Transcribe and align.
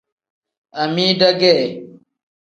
Amida 0.81 1.29
ge. 1.39 1.55